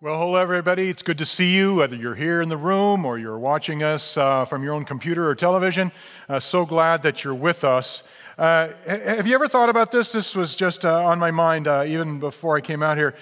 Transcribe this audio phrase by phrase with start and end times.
[0.00, 0.88] Well, hello, everybody.
[0.88, 4.16] It's good to see you, whether you're here in the room or you're watching us
[4.16, 5.90] uh, from your own computer or television.
[6.28, 8.04] Uh, so glad that you're with us.
[8.38, 10.12] Uh, have you ever thought about this?
[10.12, 13.16] This was just uh, on my mind uh, even before I came out here.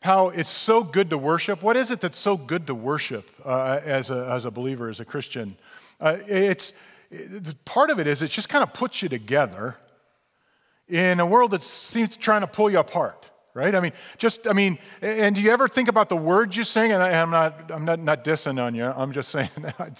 [0.00, 1.60] How it's so good to worship.
[1.60, 5.00] What is it that's so good to worship uh, as, a, as a believer, as
[5.00, 5.56] a Christian?
[6.00, 6.72] it's
[7.64, 9.76] part of it is it just kind of puts you together
[10.88, 13.74] in a world that seems trying to pull you apart right?
[13.74, 16.92] I mean, just, I mean, and do you ever think about the words you sing?
[16.92, 18.84] And I, am not, I'm not, not dissing on you.
[18.84, 19.50] I'm just saying,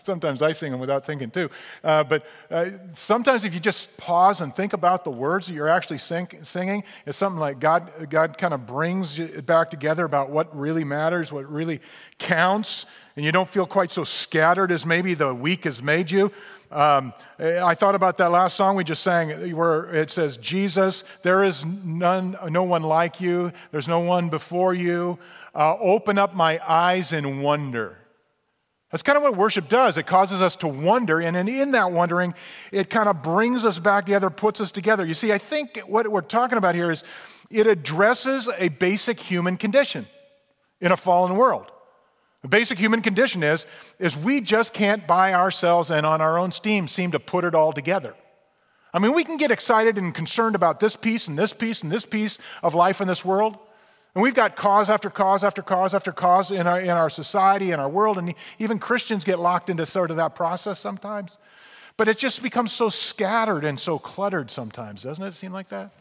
[0.03, 1.51] sometimes I sing them without thinking too.
[1.85, 5.69] Uh, but uh, sometimes if you just pause and think about the words that you're
[5.69, 10.31] actually sing, singing, it's something like God, God kind of brings it back together about
[10.31, 11.81] what really matters, what really
[12.19, 16.33] counts, and you don't feel quite so scattered as maybe the week has made you.
[16.71, 21.45] Um, I thought about that last song we just sang where it says, Jesus, there
[21.45, 25.19] is none, no one like you, there's no one before you.
[25.55, 27.99] Uh, open up my eyes in wonder.
[28.91, 29.97] That's kind of what worship does.
[29.97, 32.35] It causes us to wonder, and in that wondering,
[32.71, 35.07] it kind of brings us back together, puts us together.
[35.07, 37.03] You see, I think what we're talking about here is
[37.51, 40.07] it addresses a basic human condition
[40.79, 41.72] in a fallen world.
[42.43, 43.67] The basic human condition is,
[43.99, 47.55] is we just can't by ourselves and on our own steam seem to put it
[47.55, 48.15] all together.
[48.93, 51.91] I mean, we can get excited and concerned about this piece and this piece and
[51.91, 53.57] this piece of life in this world.
[54.15, 57.71] And we've got cause after cause after cause after cause in our, in our society,
[57.71, 61.39] in our world, and even Christians get locked into sort of that process sometimes.
[61.97, 65.93] But it just becomes so scattered and so cluttered sometimes, doesn't it seem like that?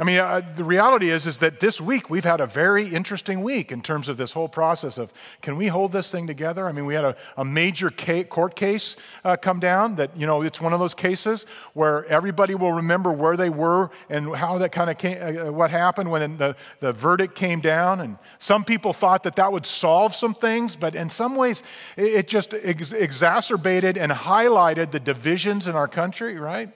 [0.00, 3.42] I mean, uh, the reality is, is that this week we've had a very interesting
[3.42, 6.66] week in terms of this whole process of can we hold this thing together?
[6.66, 10.42] I mean, we had a, a major court case uh, come down that, you know,
[10.42, 14.70] it's one of those cases where everybody will remember where they were and how that
[14.70, 18.00] kind of came, uh, what happened when the, the verdict came down.
[18.00, 21.64] And some people thought that that would solve some things, but in some ways
[21.96, 26.70] it, it just ex- exacerbated and highlighted the divisions in our country, right?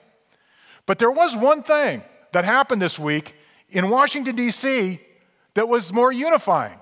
[0.85, 3.35] But there was one thing that happened this week
[3.69, 4.99] in Washington, D.C.,
[5.55, 6.77] that was more unifying.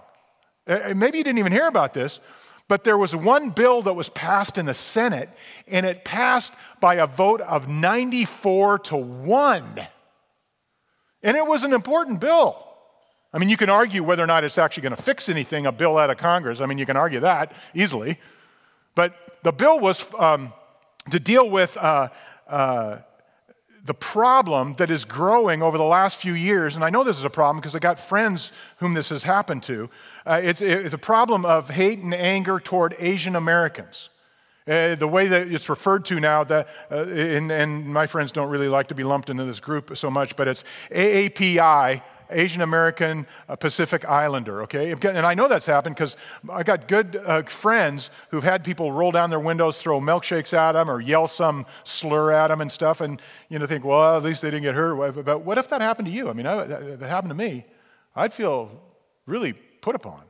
[0.67, 2.19] Uh, uh, maybe you didn't even hear about this,
[2.67, 5.29] but there was one bill that was passed in the Senate,
[5.67, 9.87] and it passed by a vote of 94 to 1.
[11.23, 12.67] And it was an important bill.
[13.33, 15.71] I mean, you can argue whether or not it's actually going to fix anything, a
[15.71, 16.59] bill out of Congress.
[16.59, 18.17] I mean, you can argue that easily.
[18.95, 19.13] But
[19.43, 20.53] the bill was um,
[21.11, 22.09] to deal with uh,
[22.47, 22.97] uh,
[23.83, 27.23] the problem that is growing over the last few years, and I know this is
[27.23, 29.89] a problem because I got friends whom this has happened to,
[30.25, 34.09] uh, it's, it's, a problem of hate and anger toward Asian Americans.
[34.67, 38.49] Uh, the way that it's referred to now, that, uh, and, and my friends don't
[38.49, 43.27] really like to be lumped into this group so much, but it's AAPI, Asian American
[43.47, 44.91] uh, Pacific Islander, okay?
[44.91, 46.17] And I know that's happened because
[46.49, 50.73] I got good uh, friends who've had people roll down their windows, throw milkshakes at
[50.73, 54.23] them, or yell some slur at them and stuff, and you know think, well, at
[54.23, 55.23] least they didn't get hurt.
[55.25, 56.29] But what if that happened to you?
[56.29, 57.65] I mean, if it happened to me,
[58.15, 58.71] I'd feel
[59.25, 60.23] really put upon.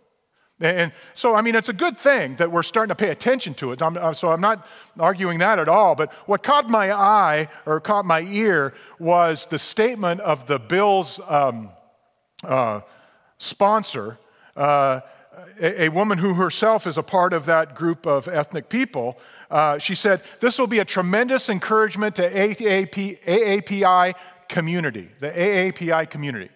[0.62, 3.72] And so, I mean, it's a good thing that we're starting to pay attention to
[3.72, 3.82] it.
[3.82, 4.68] I'm, so I'm not
[5.00, 5.96] arguing that at all.
[5.96, 11.20] But what caught my eye or caught my ear was the statement of the bill's
[11.28, 11.72] um,
[12.44, 12.82] uh,
[13.38, 14.18] sponsor,
[14.56, 15.02] uh,
[15.60, 19.18] a, a, woman who herself is a part of that group of ethnic people,
[19.50, 24.14] uh, she said, This will be a tremendous encouragement to AAP, AAPI
[24.50, 26.50] community, the AAPI community.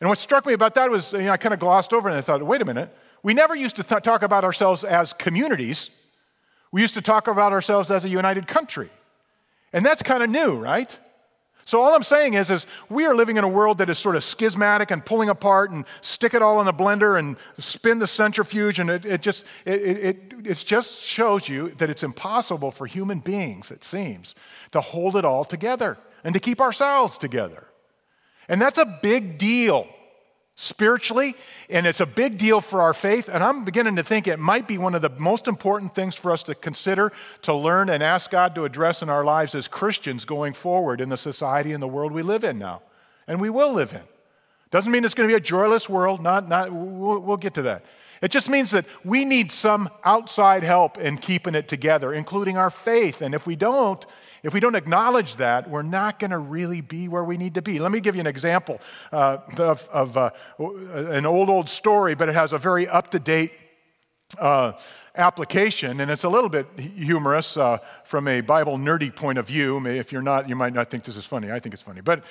[0.00, 2.16] And what struck me about that was, you know, I kind of glossed over and
[2.16, 2.94] I thought, wait a minute.
[3.22, 5.90] We never used to th- talk about ourselves as communities.
[6.70, 8.90] We used to talk about ourselves as a united country.
[9.72, 10.98] And that's kind of new, right?
[11.68, 14.16] So all I'm saying is, is we are living in a world that is sort
[14.16, 18.06] of schismatic and pulling apart and stick it all in the blender and spin the
[18.06, 22.86] centrifuge, and it, it just it, it, it just shows you that it's impossible for
[22.86, 24.34] human beings, it seems,
[24.70, 27.66] to hold it all together and to keep ourselves together.
[28.48, 29.88] And that's a big deal
[30.60, 31.36] spiritually,
[31.70, 33.28] and it's a big deal for our faith.
[33.28, 36.32] And I'm beginning to think it might be one of the most important things for
[36.32, 37.12] us to consider,
[37.42, 41.10] to learn, and ask God to address in our lives as Christians going forward in
[41.10, 42.82] the society and the world we live in now,
[43.28, 44.02] and we will live in.
[44.72, 47.62] Doesn't mean it's going to be a joyless world, not, not, we'll, we'll get to
[47.62, 47.84] that.
[48.20, 52.70] It just means that we need some outside help in keeping it together, including our
[52.70, 53.22] faith.
[53.22, 54.04] And if we don't,
[54.42, 57.62] if we don't acknowledge that, we're not going to really be where we need to
[57.62, 57.78] be.
[57.78, 58.80] Let me give you an example
[59.12, 63.18] uh, of, of uh, an old, old story, but it has a very up to
[63.18, 63.52] date
[64.38, 64.72] uh,
[65.14, 69.84] application, and it's a little bit humorous uh, from a Bible nerdy point of view.
[69.86, 71.50] If you're not, you might not think this is funny.
[71.50, 72.00] I think it's funny.
[72.00, 72.24] But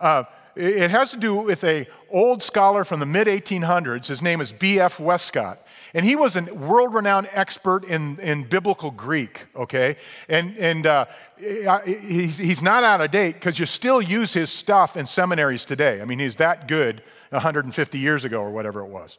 [0.00, 0.24] uh,
[0.54, 4.06] it has to do with a old scholar from the mid 1800s.
[4.06, 5.00] His name is B.F.
[5.00, 5.66] Westcott.
[5.94, 9.96] And he was a world renowned expert in, in biblical Greek, okay?
[10.28, 11.06] And, and uh,
[11.38, 16.00] he's, he's not out of date because you still use his stuff in seminaries today.
[16.00, 19.18] I mean, he's that good 150 years ago or whatever it was.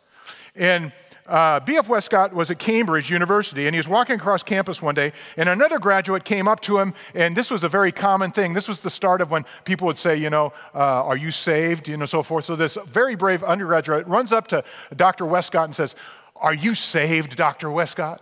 [0.55, 0.91] And
[1.27, 1.87] uh, B.F.
[1.87, 5.79] Westcott was at Cambridge University, and he was walking across campus one day, and another
[5.79, 8.53] graduate came up to him, and this was a very common thing.
[8.53, 11.87] This was the start of when people would say, you know, uh, are you saved,
[11.87, 12.45] you know, so forth.
[12.45, 14.63] So this very brave undergraduate runs up to
[14.95, 15.25] Dr.
[15.25, 15.95] Westcott and says,
[16.35, 17.71] are you saved, Dr.
[17.71, 18.21] Westcott?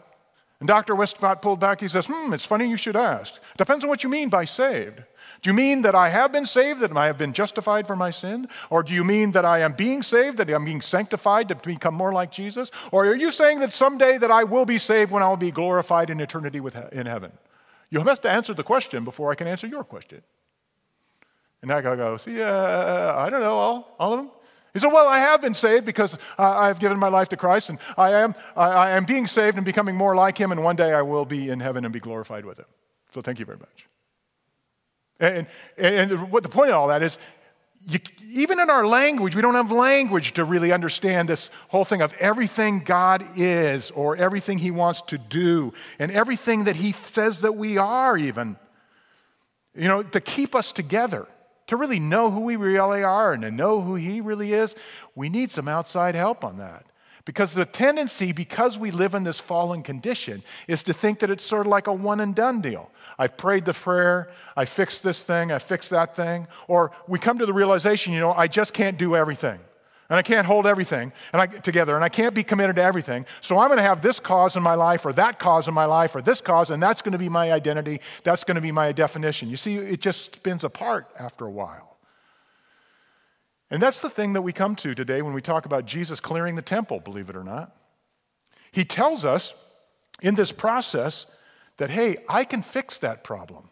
[0.62, 0.94] And Dr.
[0.94, 1.82] Westcott pulled back.
[1.82, 3.34] He says, Hmm, it's funny you should ask.
[3.58, 5.04] Depends on what you mean by saved.
[5.42, 8.12] Do you mean that I have been saved, that I have been justified for my
[8.12, 8.48] sin?
[8.70, 11.96] Or do you mean that I am being saved, that I'm being sanctified to become
[11.96, 12.70] more like Jesus?
[12.92, 15.50] Or are you saying that someday that I will be saved when I will be
[15.50, 17.32] glorified in eternity with, in heaven?
[17.90, 20.22] You must answer the question before I can answer your question.
[21.64, 24.32] And that guy goes, Yeah, I don't know, all, all of them.
[24.74, 27.38] He said, Well, I have been saved because uh, I have given my life to
[27.38, 30.76] Christ, and I am, I, am being saved and becoming more like Him, and one
[30.76, 32.66] day I will be in heaven and be glorified with Him.
[33.14, 33.88] So thank you very much.
[35.20, 35.48] And,
[35.78, 37.18] and, and what the point of all that is,
[37.88, 38.00] you,
[38.34, 42.14] even in our language, we don't have language to really understand this whole thing of
[42.14, 47.54] everything God is or everything He wants to do and everything that He says that
[47.54, 48.56] we are, even.
[49.76, 51.28] You know, to keep us together
[51.72, 54.76] to really know who we really are and to know who He really is,
[55.16, 56.86] we need some outside help on that.
[57.24, 61.46] Because the tendency, because we live in this fallen condition, is to think that it's
[61.46, 62.92] sort of like a one and done deal.
[63.18, 66.46] I've prayed the prayer, I fixed this thing, I fixed that thing.
[66.68, 69.62] Or we come to the realization, you know, I just can't do everything
[70.12, 73.26] and I can't hold everything and I, together, and I can't be committed to everything.
[73.40, 75.86] So I'm going to have this cause in my life, or that cause in my
[75.86, 78.02] life, or this cause, and that's going to be my identity.
[78.24, 79.50] That's going to be my definition.
[79.50, 81.96] You see, it just spins apart after a while.
[83.72, 86.56] And that's the thing that we come to today when we talk about Jesus clearing
[86.56, 87.74] the temple, believe it or not.
[88.74, 89.54] He tells us
[90.22, 91.26] in this process
[91.78, 93.70] that, hey, I can fix that problem.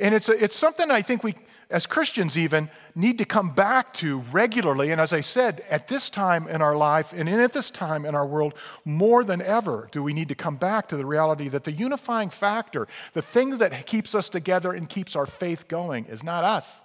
[0.00, 1.34] And it's, a, it's something I think we,
[1.68, 4.90] as Christians even, need to come back to regularly.
[4.92, 8.14] And as I said, at this time in our life and at this time in
[8.14, 8.54] our world,
[8.86, 12.30] more than ever do we need to come back to the reality that the unifying
[12.30, 16.80] factor, the thing that keeps us together and keeps our faith going, is not us.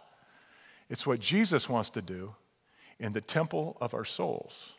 [0.89, 2.35] It's what Jesus wants to do
[2.99, 4.73] in the temple of our souls.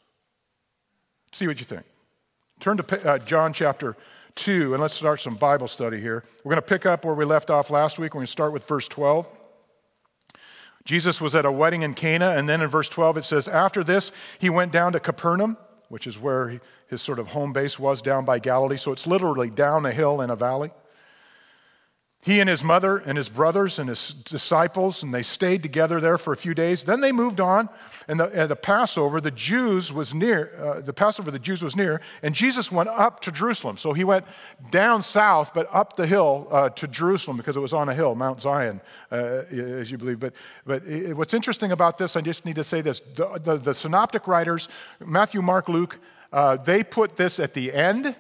[1.33, 1.85] See what you think.
[2.61, 3.97] Turn to uh, John chapter
[4.37, 6.23] 2, and let's start some Bible study here.
[6.45, 8.15] We're going to pick up where we left off last week.
[8.15, 9.27] We're going to start with verse 12.
[10.85, 13.83] Jesus was at a wedding in Cana, and then in verse 12 it says, After
[13.83, 15.57] this, he went down to Capernaum,
[15.89, 18.77] which is where his sort of home base was down by Galilee.
[18.77, 20.71] So it's literally down a hill in a valley.
[22.27, 26.19] He and his mother and his brothers and his disciples, and they stayed together there
[26.19, 26.83] for a few days.
[26.83, 27.69] Then they moved on,
[28.09, 32.01] and the, the Passover, the Jews was near, uh, the Passover, the Jews was near,
[32.25, 33.77] and Jesus went up to Jerusalem.
[33.77, 34.25] So he went
[34.73, 38.17] down south, but up the hill uh, to Jerusalem because it was on a hill,
[38.17, 38.81] Mount Zion,
[39.13, 40.19] uh, as you believe.
[40.19, 40.35] But,
[40.65, 43.73] but it, what's interesting about this, I just need to say this the, the, the
[43.73, 44.69] synoptic writers,
[44.99, 45.97] Matthew, Mark, Luke,
[46.33, 48.17] uh, they put this at the end.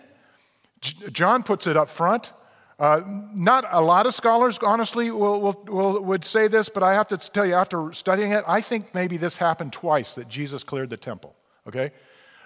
[1.10, 2.30] John puts it up front.
[2.78, 3.00] Uh,
[3.34, 7.08] not a lot of scholars, honestly, will, will, will, would say this, but I have
[7.08, 10.90] to tell you, after studying it, I think maybe this happened twice that Jesus cleared
[10.90, 11.34] the temple,
[11.66, 11.90] okay?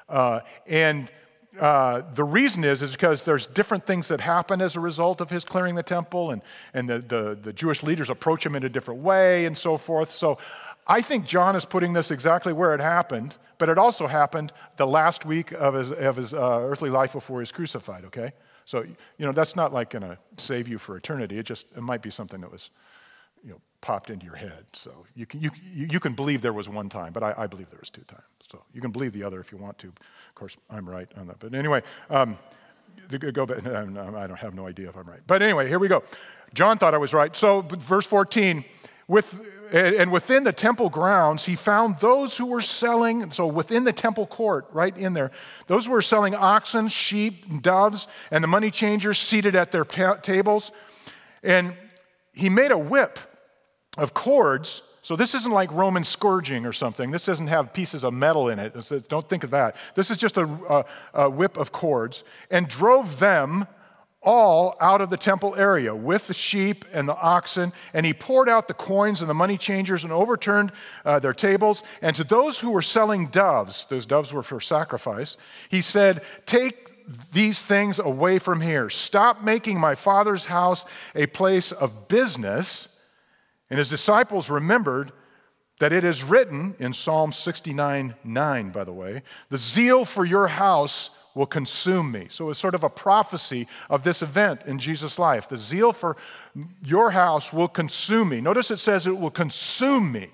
[0.08, 1.10] Uh, and
[1.58, 5.30] uh, the reason is, is because there's different things that happen as a result of
[5.30, 6.42] his clearing the temple, and,
[6.74, 10.12] and the, the, the Jewish leaders approach him in a different way and so forth.
[10.12, 10.38] So
[10.86, 14.86] I think John is putting this exactly where it happened, but it also happened the
[14.86, 18.32] last week of his, of his uh, earthly life before he was crucified, okay?
[18.70, 18.82] So,
[19.18, 21.36] you know, that's not like going to save you for eternity.
[21.36, 22.70] It just, it might be something that was,
[23.42, 24.64] you know, popped into your head.
[24.72, 27.68] So you can, you, you can believe there was one time, but I, I believe
[27.68, 28.22] there was two times.
[28.48, 29.88] So you can believe the other if you want to.
[29.88, 31.40] Of course, I'm right on that.
[31.40, 32.38] But anyway, um,
[33.18, 33.66] go back.
[33.66, 35.20] I don't have no idea if I'm right.
[35.26, 36.04] But anyway, here we go.
[36.54, 37.34] John thought I was right.
[37.34, 38.64] So, verse 14,
[39.08, 39.34] with,
[39.72, 44.26] and within the temple grounds, he found those who were selling, so within the temple
[44.26, 45.30] court, right in there,
[45.66, 50.16] those who were selling oxen, sheep, doves, and the money changers seated at their ta-
[50.16, 50.72] tables.
[51.42, 51.74] And
[52.32, 53.18] he made a whip
[53.98, 54.82] of cords.
[55.02, 57.10] So this isn't like Roman scourging or something.
[57.10, 58.80] This doesn't have pieces of metal in it.
[58.84, 59.76] Says, don't think of that.
[59.94, 60.84] This is just a, a,
[61.14, 63.66] a whip of cords and drove them
[64.22, 68.48] all out of the temple area with the sheep and the oxen, and he poured
[68.48, 70.72] out the coins and the money changers and overturned
[71.04, 71.82] uh, their tables.
[72.02, 75.36] And to those who were selling doves, those doves were for sacrifice,
[75.70, 76.90] he said, Take
[77.32, 78.90] these things away from here.
[78.90, 80.84] Stop making my father's house
[81.14, 82.88] a place of business.
[83.70, 85.12] And his disciples remembered
[85.78, 90.46] that it is written in Psalm 69 9, by the way, the zeal for your
[90.46, 92.26] house will consume me.
[92.28, 95.48] So it's sort of a prophecy of this event in Jesus' life.
[95.48, 96.16] The zeal for
[96.84, 98.40] your house will consume me.
[98.40, 100.30] Notice it says it will consume me.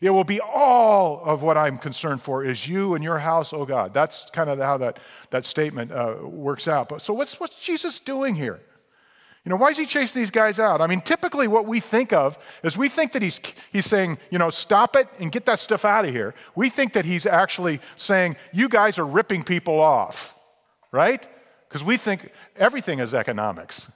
[0.00, 3.64] It will be all of what I'm concerned for is you and your house, oh
[3.64, 3.94] God.
[3.94, 4.98] That's kind of how that,
[5.30, 6.88] that statement uh, works out.
[6.88, 8.60] But so what's, what's Jesus doing here?
[9.44, 10.80] You know, why is he chasing these guys out?
[10.80, 13.40] I mean, typically what we think of is we think that he's,
[13.72, 16.34] he's saying, you know, stop it and get that stuff out of here.
[16.54, 20.36] We think that he's actually saying, you guys are ripping people off,
[20.92, 21.26] right?
[21.68, 23.90] Because we think everything is economics.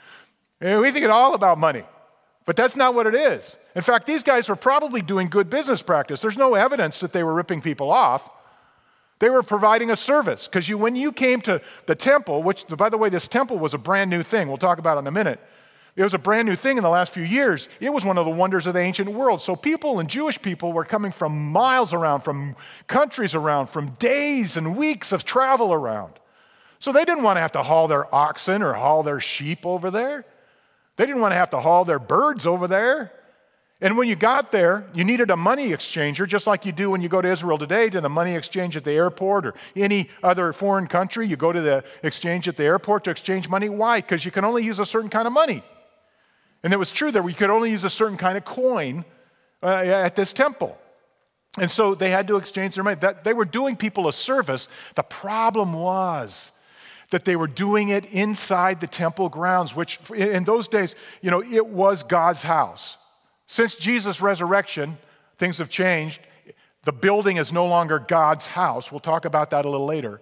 [0.60, 1.82] we think it all about money.
[2.46, 3.56] But that's not what it is.
[3.74, 6.20] In fact, these guys were probably doing good business practice.
[6.20, 8.30] There's no evidence that they were ripping people off.
[9.24, 12.90] They were providing a service because you, when you came to the temple, which, by
[12.90, 15.40] the way, this temple was a brand new thing, we'll talk about in a minute.
[15.96, 17.70] It was a brand new thing in the last few years.
[17.80, 19.40] It was one of the wonders of the ancient world.
[19.40, 22.54] So, people and Jewish people were coming from miles around, from
[22.86, 26.12] countries around, from days and weeks of travel around.
[26.78, 29.90] So, they didn't want to have to haul their oxen or haul their sheep over
[29.90, 30.26] there.
[30.98, 33.10] They didn't want to have to haul their birds over there.
[33.80, 37.02] And when you got there, you needed a money exchanger, just like you do when
[37.02, 40.52] you go to Israel today to the money exchange at the airport or any other
[40.52, 41.26] foreign country.
[41.26, 43.68] You go to the exchange at the airport to exchange money.
[43.68, 44.00] Why?
[44.00, 45.62] Because you can only use a certain kind of money.
[46.62, 49.04] And it was true that we could only use a certain kind of coin
[49.62, 50.78] uh, at this temple.
[51.58, 52.98] And so they had to exchange their money.
[53.00, 54.68] That, they were doing people a service.
[54.94, 56.52] The problem was
[57.10, 61.42] that they were doing it inside the temple grounds, which in those days, you know,
[61.42, 62.96] it was God's house.
[63.46, 64.96] Since Jesus' resurrection,
[65.38, 66.20] things have changed.
[66.84, 68.90] The building is no longer God's house.
[68.90, 70.20] We'll talk about that a little later.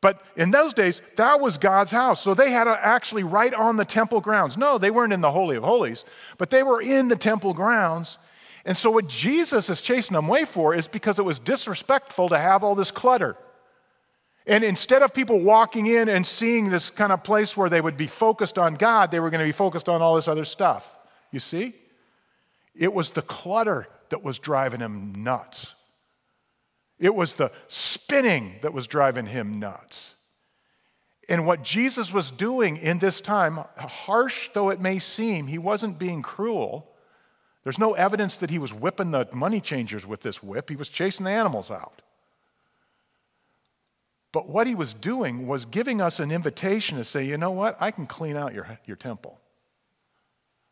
[0.00, 2.22] But in those days, that was God's house.
[2.22, 4.56] So they had actually right on the temple grounds.
[4.56, 6.04] No, they weren't in the Holy of Holies,
[6.38, 8.16] but they were in the temple grounds.
[8.64, 12.38] And so what Jesus is chasing them away for is because it was disrespectful to
[12.38, 13.36] have all this clutter.
[14.46, 17.98] And instead of people walking in and seeing this kind of place where they would
[17.98, 20.96] be focused on God, they were going to be focused on all this other stuff.
[21.30, 21.74] You see?
[22.74, 25.74] It was the clutter that was driving him nuts.
[26.98, 30.14] It was the spinning that was driving him nuts.
[31.28, 35.98] And what Jesus was doing in this time, harsh though it may seem, he wasn't
[35.98, 36.90] being cruel.
[37.62, 40.88] There's no evidence that he was whipping the money changers with this whip, he was
[40.88, 42.02] chasing the animals out.
[44.32, 47.76] But what he was doing was giving us an invitation to say, you know what?
[47.80, 49.40] I can clean out your, your temple.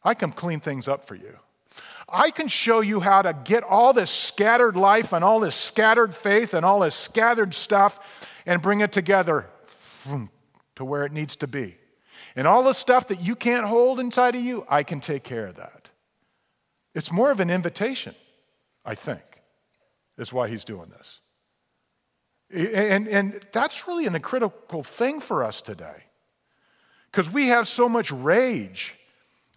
[0.05, 1.37] I can clean things up for you.
[2.11, 6.15] I can show you how to get all this scattered life and all this scattered
[6.15, 9.47] faith and all this scattered stuff and bring it together
[10.77, 11.77] to where it needs to be.
[12.35, 15.47] And all the stuff that you can't hold inside of you, I can take care
[15.47, 15.91] of that.
[16.95, 18.15] It's more of an invitation,
[18.85, 19.43] I think,
[20.17, 21.21] is why he's doing this.
[22.51, 26.05] And, and that's really a critical thing for us today
[27.11, 28.95] because we have so much rage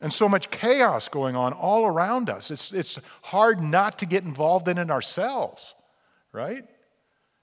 [0.01, 2.49] and so much chaos going on all around us.
[2.51, 5.75] It's, it's hard not to get involved in it ourselves,
[6.33, 6.65] right?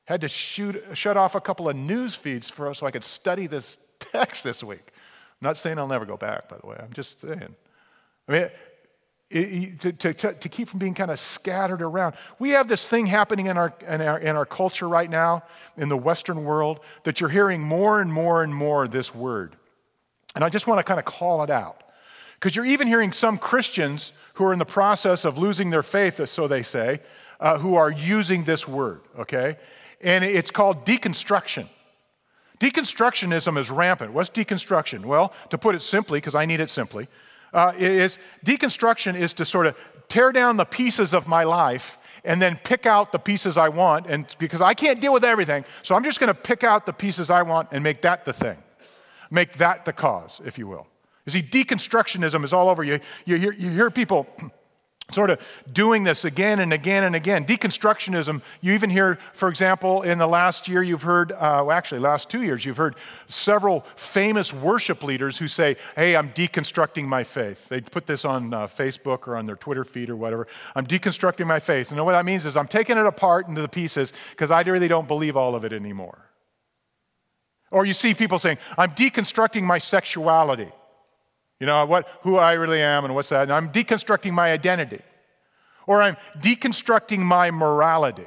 [0.05, 3.47] Had to shoot, shut off a couple of news feeds for so I could study
[3.47, 4.93] this text this week.
[5.41, 6.77] I'm not saying I'll never go back, by the way.
[6.79, 7.55] I'm just saying.
[8.27, 8.50] I mean,
[9.31, 12.15] it, to, to, to, keep from being kind of scattered around.
[12.38, 15.45] We have this thing happening in our, in, our, in our culture right now,
[15.77, 19.55] in the Western world, that you're hearing more and more and more this word.
[20.35, 21.83] And I just want to kind of call it out.
[22.38, 26.26] Because you're even hearing some Christians who are in the process of losing their faith,
[26.28, 27.00] so they say,
[27.40, 29.57] uh, who are using this word, okay?
[30.00, 31.68] And it's called deconstruction.
[32.61, 34.12] Deconstructionism is rampant.
[34.12, 35.04] What's deconstruction?
[35.04, 37.09] Well, to put it simply, because I need it simply,
[37.52, 39.76] uh, is deconstruction is to sort of
[40.09, 44.07] tear down the pieces of my life and then pick out the pieces I want.
[44.07, 46.92] And because I can't deal with everything, so I'm just going to pick out the
[46.92, 48.57] pieces I want and make that the thing,
[49.30, 50.87] make that the cause, if you will.
[51.35, 52.82] You see, deconstructionism is all over.
[52.82, 54.26] You, you, hear, you hear people
[55.11, 55.40] sort of
[55.73, 57.44] doing this again and again and again.
[57.44, 62.00] Deconstructionism, you even hear, for example, in the last year, you've heard, uh, well, actually,
[62.00, 67.25] last two years, you've heard several famous worship leaders who say, Hey, I'm deconstructing my
[67.25, 67.68] faith.
[67.68, 70.47] They put this on uh, Facebook or on their Twitter feed or whatever.
[70.75, 71.90] I'm deconstructing my faith.
[71.90, 74.88] And what that means is I'm taking it apart into the pieces because I really
[74.88, 76.25] don't believe all of it anymore.
[77.70, 80.70] Or you see people saying, I'm deconstructing my sexuality.
[81.61, 83.43] You know, what, who I really am and what's that.
[83.43, 85.00] And I'm deconstructing my identity.
[85.87, 88.27] Or I'm deconstructing my morality.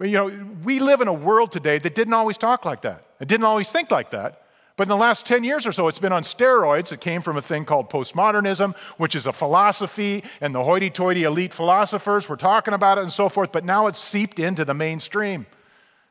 [0.00, 3.06] You know, we live in a world today that didn't always talk like that.
[3.20, 4.42] It didn't always think like that.
[4.76, 6.92] But in the last 10 years or so, it's been on steroids.
[6.92, 11.24] It came from a thing called postmodernism, which is a philosophy, and the hoity toity
[11.24, 14.74] elite philosophers were talking about it and so forth, but now it's seeped into the
[14.74, 15.46] mainstream.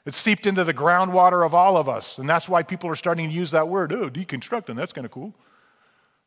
[0.06, 2.18] It's seeped into the groundwater of all of us.
[2.18, 3.92] And that's why people are starting to use that word.
[3.92, 5.34] Oh, deconstructing, that's kind of cool.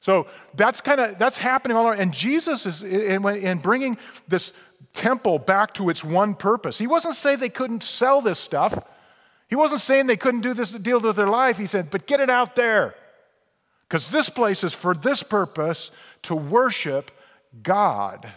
[0.04, 1.98] So that's kind of that's happening all around.
[1.98, 3.96] And Jesus is in, in bringing
[4.28, 4.52] this
[4.92, 6.76] temple back to its one purpose.
[6.76, 8.78] He wasn't saying they couldn't sell this stuff.
[9.48, 11.56] He wasn't saying they couldn't do this deal with their life.
[11.56, 12.94] He said, but get it out there.
[13.88, 15.90] Because this place is for this purpose
[16.24, 17.10] to worship
[17.62, 18.30] God.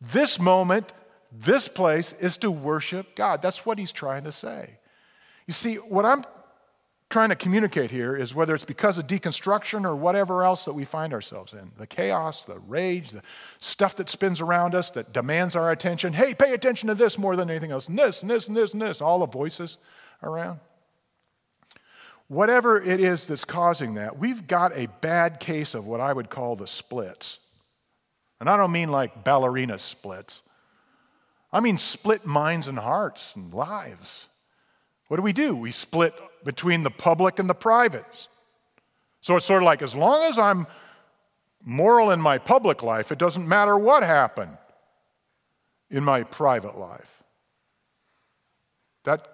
[0.00, 0.92] This moment,
[1.30, 3.40] this place is to worship God.
[3.40, 4.78] That's what he's trying to say.
[5.46, 6.24] You see, what I'm
[7.10, 10.84] trying to communicate here is whether it's because of deconstruction or whatever else that we
[10.84, 13.22] find ourselves in the chaos, the rage, the
[13.58, 16.12] stuff that spins around us that demands our attention.
[16.12, 18.72] Hey, pay attention to this more than anything else, and this, and this, and this,
[18.72, 19.76] and this, all the voices
[20.22, 20.60] around.
[22.28, 26.30] Whatever it is that's causing that, we've got a bad case of what I would
[26.30, 27.40] call the splits.
[28.38, 30.42] And I don't mean like ballerina splits,
[31.52, 34.28] I mean split minds and hearts and lives.
[35.08, 35.56] What do we do?
[35.56, 38.28] We split between the public and the privates.
[39.20, 40.66] So it's sort of like as long as I'm
[41.64, 44.56] moral in my public life, it doesn't matter what happened
[45.90, 47.22] in my private life.
[49.04, 49.26] That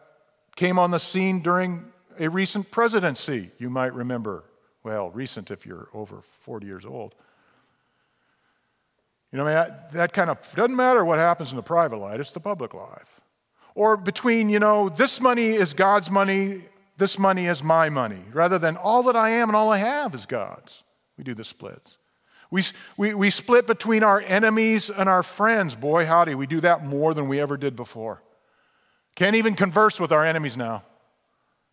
[0.56, 1.84] came on the scene during
[2.18, 4.44] a recent presidency, you might remember.
[4.82, 7.14] Well, recent if you're over 40 years old.
[9.32, 11.98] You know, I mean, that, that kind of doesn't matter what happens in the private
[11.98, 13.20] life, it's the public life
[13.76, 16.62] or between, you know, this money is God's money,
[16.97, 20.15] this money is my money, rather than all that I am and all I have
[20.15, 20.83] is God's.
[21.19, 21.99] We do the splits.
[22.50, 22.62] We,
[22.97, 25.75] we, we split between our enemies and our friends.
[25.75, 28.23] Boy, howdy, we do that more than we ever did before.
[29.15, 30.85] Can't even converse with our enemies now.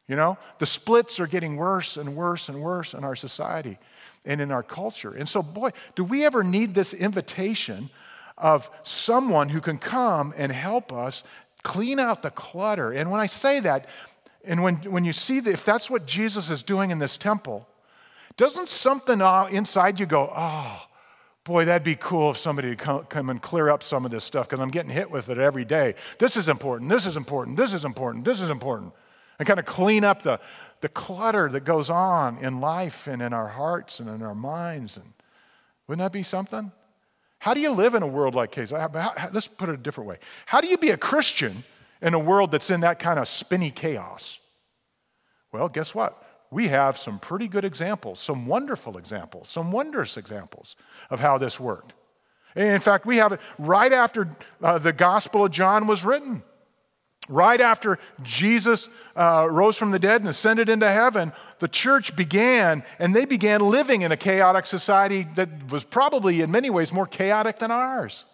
[0.08, 3.78] You know, the splits are getting worse and worse and worse in our society
[4.26, 5.14] and in our culture.
[5.14, 7.90] And so, boy, do we ever need this invitation
[8.38, 11.24] of someone who can come and help us
[11.64, 12.92] Clean out the clutter.
[12.92, 13.88] And when I say that,
[14.44, 17.68] and when, when you see that, if that's what Jesus is doing in this temple,
[18.36, 20.82] doesn't something inside you go, oh,
[21.44, 24.24] boy, that'd be cool if somebody would come, come and clear up some of this
[24.24, 25.96] stuff because I'm getting hit with it every day.
[26.20, 28.94] This is important, this is important, this is important, this is important.
[29.40, 30.40] And kind of clean up the,
[30.82, 34.98] the clutter that goes on in life and in our hearts and in our minds.
[34.98, 35.12] And
[35.88, 36.72] wouldn't that be something?
[37.40, 38.72] How do you live in a world like Case?
[38.72, 40.18] Let's put it a different way.
[40.46, 41.64] How do you be a Christian
[42.04, 44.38] in a world that's in that kind of spinny chaos?
[45.52, 46.22] Well, guess what?
[46.52, 50.76] We have some pretty good examples, some wonderful examples, some wondrous examples
[51.10, 51.94] of how this worked.
[52.56, 54.30] In fact, we have it right after
[54.62, 56.44] uh, the Gospel of John was written.
[57.30, 62.84] Right after Jesus uh, rose from the dead and ascended into heaven, the church began,
[63.00, 67.08] and they began living in a chaotic society that was probably in many ways more
[67.08, 68.26] chaotic than ours.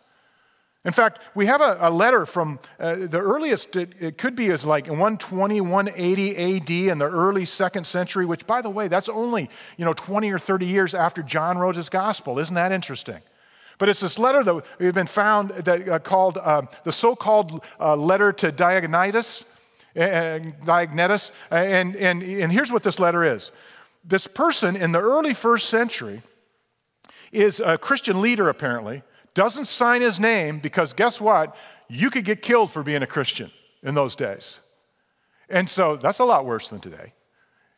[0.85, 4.49] In fact, we have a, a letter from uh, the earliest, it, it, could be
[4.49, 9.09] as like 120, 180 AD in the early second century, which, by the way, that's
[9.09, 12.39] only you know, 20 or 30 years after John wrote his gospel.
[12.39, 13.21] Isn't that interesting?
[13.77, 17.95] But it's this letter that we've been found that uh, called uh, the so-called uh,
[17.97, 19.43] letter to Diognetus,
[19.95, 23.51] Diognetus, and, and, and here's what this letter is.
[24.05, 26.21] This person in the early first century
[27.33, 29.03] is a Christian leader, apparently,
[29.39, 31.56] doesn't sign his name because guess what?
[31.88, 33.49] You could get killed for being a Christian
[33.84, 34.60] in those days.
[35.49, 37.13] And so that's a lot worse than today.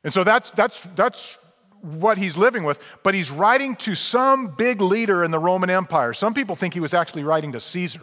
[0.03, 1.37] And so that's, that's, that's
[1.81, 6.13] what he's living with, but he's writing to some big leader in the Roman Empire.
[6.13, 8.01] Some people think he was actually writing to Caesar.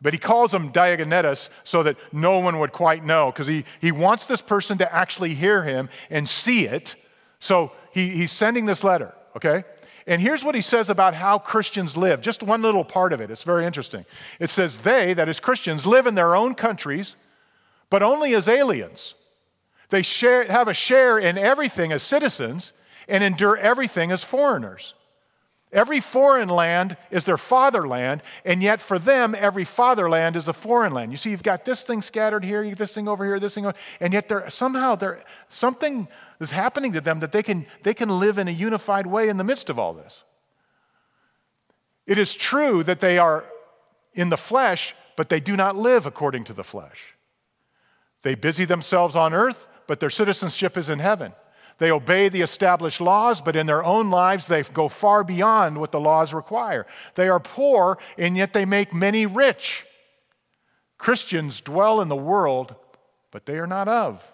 [0.00, 3.90] But he calls him Diognetus so that no one would quite know, because he, he
[3.90, 6.94] wants this person to actually hear him and see it.
[7.40, 9.64] So he, he's sending this letter, okay?
[10.08, 12.22] And here's what he says about how Christians live.
[12.22, 13.30] Just one little part of it.
[13.30, 14.06] It's very interesting.
[14.40, 17.14] It says, They, that is Christians, live in their own countries,
[17.90, 19.14] but only as aliens.
[19.90, 22.72] They share, have a share in everything as citizens
[23.06, 24.94] and endure everything as foreigners.
[25.70, 30.94] Every foreign land is their fatherland, and yet for them, every fatherland is a foreign
[30.94, 31.12] land.
[31.12, 33.66] You see, you've got this thing scattered here, you this thing over here, this thing
[33.66, 36.08] over, and yet they're, somehow they're, something
[36.40, 39.36] is happening to them that they can, they can live in a unified way in
[39.36, 40.24] the midst of all this.
[42.06, 43.44] It is true that they are
[44.14, 47.14] in the flesh, but they do not live according to the flesh.
[48.22, 51.34] They busy themselves on earth, but their citizenship is in heaven.
[51.78, 55.92] They obey the established laws, but in their own lives, they go far beyond what
[55.92, 56.86] the laws require.
[57.14, 59.86] They are poor, and yet they make many rich.
[60.98, 62.74] Christians dwell in the world,
[63.30, 64.28] but they are not of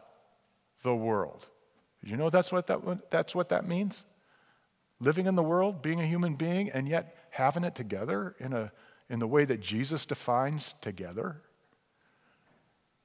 [0.82, 1.48] the world.
[2.02, 4.04] You know that's what that, that's what that means?
[4.98, 8.72] Living in the world, being a human being, and yet having it together in, a,
[9.10, 11.42] in the way that Jesus defines together?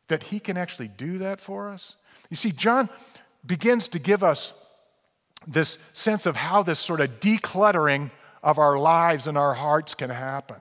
[0.07, 1.97] That he can actually do that for us?
[2.29, 2.89] You see, John
[3.45, 4.53] begins to give us
[5.47, 8.11] this sense of how this sort of decluttering
[8.43, 10.57] of our lives and our hearts can happen.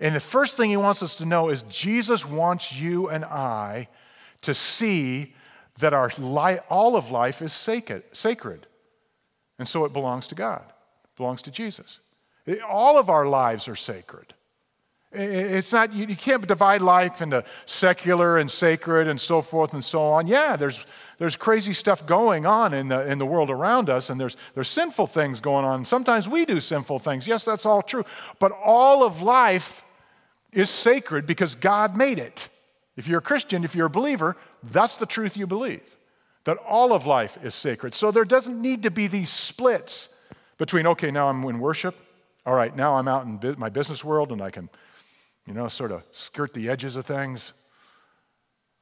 [0.00, 3.88] And the first thing he wants us to know is Jesus wants you and I
[4.42, 5.34] to see
[5.78, 6.10] that our
[6.68, 8.66] all of life is sacred, sacred.
[9.58, 12.00] And so it belongs to God, it belongs to Jesus.
[12.68, 14.34] All of our lives are sacred.
[15.14, 20.02] It's not, you, can't divide life into secular and sacred and so forth and so
[20.02, 20.26] on.
[20.26, 20.86] Yeah, there's,
[21.18, 24.68] there's crazy stuff going on in the, in the world around us, and there's, there's
[24.68, 25.84] sinful things going on.
[25.84, 27.26] Sometimes we do sinful things.
[27.26, 28.04] Yes, that's all true.
[28.38, 29.84] But all of life
[30.52, 32.48] is sacred because God made it.
[32.96, 35.82] If you're a Christian, if you're a believer, that's the truth you believe
[36.44, 37.94] that all of life is sacred.
[37.94, 40.10] So there doesn't need to be these splits
[40.58, 41.96] between, okay, now I'm in worship.
[42.46, 44.68] All right, now I'm out in my business world and I can
[45.46, 47.52] you know, sort of skirt the edges of things.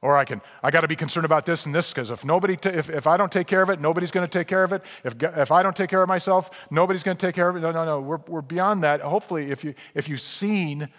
[0.01, 2.57] Or I can, I got to be concerned about this and this because if nobody,
[2.57, 4.73] t- if, if I don't take care of it, nobody's going to take care of
[4.73, 4.81] it.
[5.05, 7.61] If, if I don't take care of myself, nobody's going to take care of it.
[7.61, 8.01] No, no, no.
[8.01, 8.99] We're, we're beyond that.
[8.99, 10.89] Hopefully, if, you, if you've seen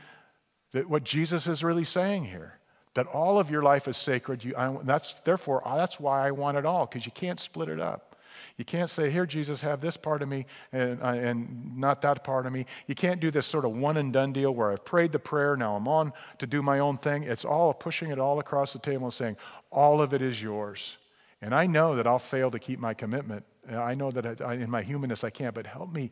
[0.72, 2.59] that what Jesus is really saying here,
[2.94, 6.57] that all of your life is sacred, you, I, that's, therefore, that's why I want
[6.57, 8.13] it all because you can't split it up.
[8.56, 12.22] You can't say, Here, Jesus, have this part of me and, uh, and not that
[12.22, 12.66] part of me.
[12.86, 15.56] You can't do this sort of one and done deal where I've prayed the prayer,
[15.56, 17.24] now I'm on to do my own thing.
[17.24, 19.36] It's all pushing it all across the table and saying,
[19.70, 20.98] All of it is yours.
[21.42, 23.44] And I know that I'll fail to keep my commitment.
[23.70, 26.10] I know that I, in my humanness I can't, but help me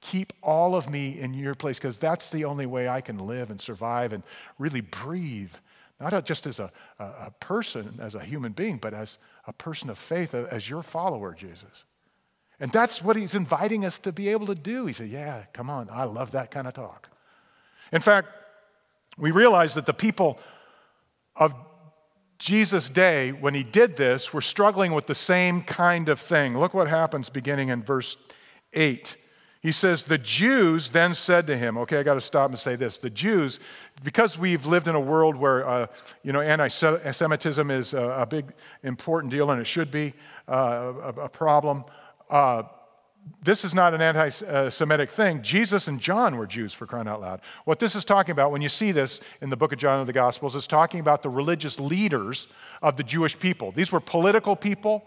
[0.00, 3.50] keep all of me in your place because that's the only way I can live
[3.50, 4.22] and survive and
[4.58, 5.52] really breathe
[6.00, 9.98] not just as a, a, person, as a human being, but as a person of
[9.98, 11.84] faith, as your follower, Jesus.
[12.60, 14.86] And that's what he's inviting us to be able to do.
[14.86, 17.10] He said, Yeah, come on, I love that kind of talk.
[17.92, 18.28] In fact,
[19.18, 20.40] we realize that the people
[21.36, 21.54] of
[22.38, 26.58] Jesus' day, when he did this, were struggling with the same kind of thing.
[26.58, 28.16] Look what happens beginning in verse
[28.72, 29.16] 8.
[29.64, 32.76] He says, The Jews then said to him, okay, I got to stop and say
[32.76, 32.98] this.
[32.98, 33.60] The Jews,
[34.02, 35.86] because we've lived in a world where, uh,
[36.22, 40.12] you know, anti Semitism is a, a, big, important deal, and it should be
[40.48, 41.86] uh, a, a, problem.
[42.28, 42.64] Uh,
[43.42, 45.40] this is not an anti Semitic thing.
[45.40, 47.40] Jesus and John were Jews, for crying out loud.
[47.64, 50.06] What this is talking about, when you see this in the book of John of
[50.06, 52.48] the Gospels, is talking about the religious leaders
[52.82, 53.72] of the Jewish people.
[53.72, 55.06] These were political people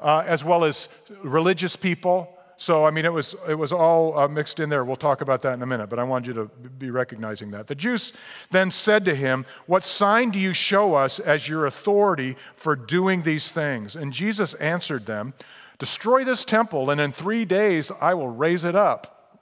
[0.00, 0.88] uh, as well as
[1.22, 2.37] religious people.
[2.60, 4.84] So, I mean, it was, it was all uh, mixed in there.
[4.84, 7.68] We'll talk about that in a minute, but I want you to be recognizing that.
[7.68, 8.12] The Jews
[8.50, 13.22] then said to him, What sign do you show us as your authority for doing
[13.22, 13.94] these things?
[13.94, 15.34] And Jesus answered them,
[15.78, 19.40] Destroy this temple, and in three days I will raise it up.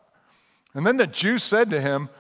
[0.75, 2.11] And then the Jews said to him,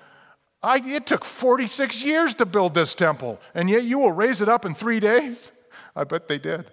[0.65, 4.65] It took 46 years to build this temple, and yet you will raise it up
[4.65, 5.53] in three days?
[5.95, 6.71] I bet they did.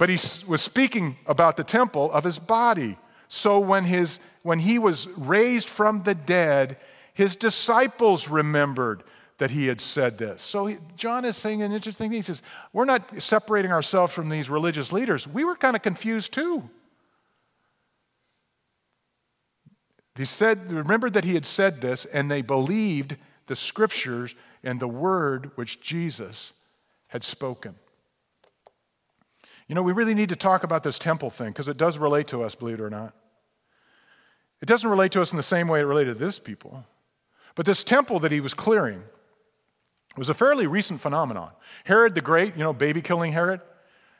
[0.00, 2.96] But he was speaking about the temple of his body.
[3.28, 6.78] So when, his, when he was raised from the dead,
[7.12, 9.02] his disciples remembered
[9.36, 10.42] that he had said this.
[10.42, 12.16] So he, John is saying an interesting thing.
[12.16, 15.28] He says, We're not separating ourselves from these religious leaders.
[15.28, 16.70] We were kind of confused too.
[20.16, 24.34] He said, remembered that he had said this, and they believed the scriptures
[24.64, 26.54] and the word which Jesus
[27.08, 27.74] had spoken.
[29.70, 32.26] You know, we really need to talk about this temple thing because it does relate
[32.26, 33.14] to us, believe it or not.
[34.60, 36.84] It doesn't relate to us in the same way it related to this people.
[37.54, 39.00] But this temple that he was clearing
[40.16, 41.52] was a fairly recent phenomenon.
[41.84, 43.60] Herod the Great, you know, baby killing Herod,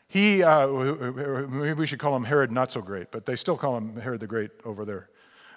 [0.06, 3.76] he, uh, maybe we should call him Herod not so great, but they still call
[3.76, 5.10] him Herod the Great over there.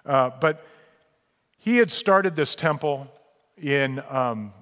[0.08, 0.66] Uh, but
[1.60, 3.08] he had started this temple
[3.62, 4.54] in um,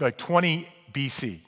[0.00, 1.40] like 20 BC.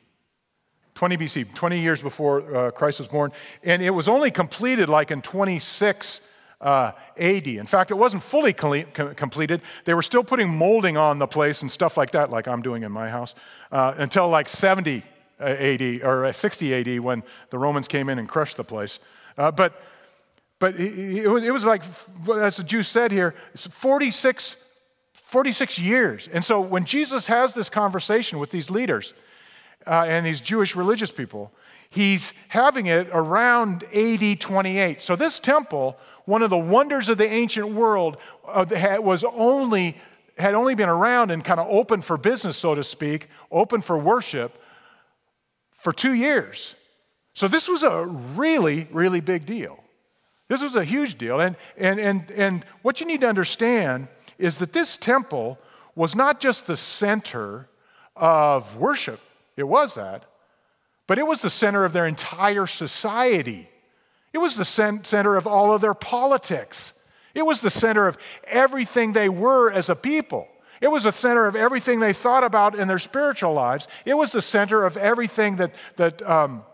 [1.01, 3.33] 20 BC, 20 years before uh, Christ was born.
[3.65, 6.21] And it was only completed like in 26
[6.61, 7.47] uh, AD.
[7.47, 9.63] In fact, it wasn't fully completed.
[9.87, 12.83] They were still putting molding on the place and stuff like that, like I'm doing
[12.83, 13.35] in my house,
[13.73, 15.03] uh, until like 70
[15.41, 18.99] uh, AD or uh, 60 AD when the Romans came in and crushed the place.
[19.39, 19.81] Uh, but
[20.59, 21.81] but it, was, it was like,
[22.35, 24.59] as the Jew said here, it's 46,
[25.15, 26.29] 46 years.
[26.29, 29.15] And so when Jesus has this conversation with these leaders,
[29.87, 31.53] uh, and these Jewish religious people.
[31.89, 35.03] He's having it around AD 28.
[35.03, 38.17] So, this temple, one of the wonders of the ancient world,
[38.47, 38.67] uh,
[39.01, 39.97] was only,
[40.39, 43.99] had only been around and kind of open for business, so to speak, open for
[43.99, 44.61] worship
[45.73, 46.75] for two years.
[47.35, 49.83] So this was a really, really big deal.
[50.49, 51.41] This was a huge deal.
[51.41, 55.59] And, and, and, and what you need to understand is that this temple
[55.95, 57.69] was not just the center
[58.17, 59.21] of worship,
[59.61, 60.25] it was that,
[61.07, 63.69] but it was the center of their entire society.
[64.33, 66.93] It was the center of all of their politics.
[67.35, 70.49] It was the center of everything they were as a people.
[70.81, 73.87] It was the center of everything they thought about in their spiritual lives.
[74.05, 76.65] It was the center of everything that, that um,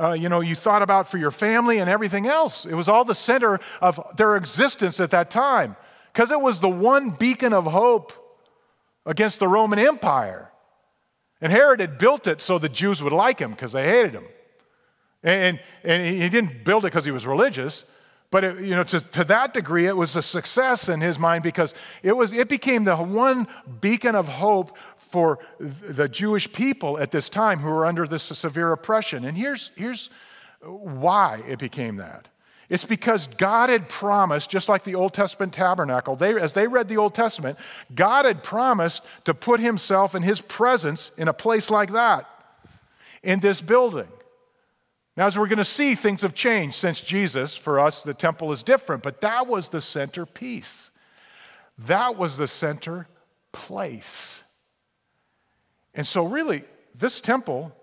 [0.00, 2.64] uh, you know, you thought about for your family and everything else.
[2.64, 5.76] It was all the center of their existence at that time
[6.12, 8.12] because it was the one beacon of hope
[9.04, 10.51] against the Roman Empire.
[11.42, 14.24] And Herod had built it so the Jews would like him because they hated him.
[15.24, 17.84] And, and he didn't build it because he was religious,
[18.30, 21.42] but it, you know, to, to that degree, it was a success in his mind
[21.42, 23.46] because it, was, it became the one
[23.80, 28.72] beacon of hope for the Jewish people at this time who were under this severe
[28.72, 29.24] oppression.
[29.24, 30.10] And here's, here's
[30.62, 32.28] why it became that.
[32.72, 36.88] It's because God had promised, just like the Old Testament tabernacle, they, as they read
[36.88, 37.58] the Old Testament,
[37.94, 42.26] God had promised to put himself and his presence in a place like that,
[43.22, 44.08] in this building.
[45.18, 47.54] Now, as we're going to see, things have changed since Jesus.
[47.54, 50.90] For us, the temple is different, but that was the centerpiece.
[51.76, 53.06] That was the center
[53.52, 54.42] place.
[55.94, 57.76] And so, really, this temple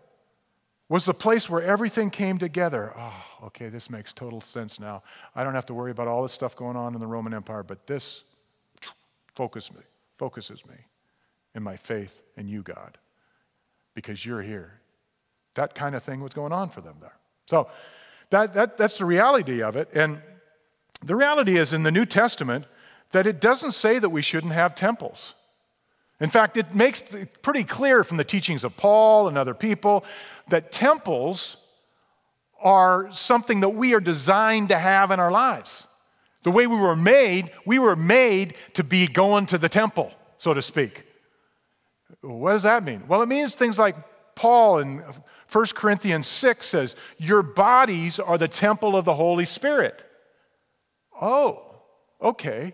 [0.89, 2.91] was the place where everything came together.
[2.97, 5.03] Oh, okay, this makes total sense now.
[5.35, 7.63] I don't have to worry about all this stuff going on in the Roman Empire,
[7.63, 8.23] but this
[9.35, 9.81] focuses me,
[10.17, 10.75] focuses me
[11.53, 12.97] in my faith in you, God,
[13.93, 14.81] because you're here.
[15.53, 17.15] That kind of thing was going on for them there.
[17.45, 17.69] So
[18.31, 19.89] that, that, that's the reality of it.
[19.93, 20.21] And
[21.03, 22.65] the reality is in the New Testament
[23.11, 25.35] that it doesn't say that we shouldn't have temples.
[26.19, 30.03] In fact, it makes it pretty clear from the teachings of Paul and other people
[30.49, 31.57] that temples
[32.61, 35.87] are something that we are designed to have in our lives.
[36.43, 40.53] The way we were made, we were made to be going to the temple, so
[40.53, 41.05] to speak.
[42.21, 43.03] What does that mean?
[43.07, 43.95] Well, it means things like
[44.35, 45.03] Paul in
[45.51, 50.03] 1 Corinthians 6 says, Your bodies are the temple of the Holy Spirit.
[51.21, 51.81] Oh,
[52.21, 52.73] okay.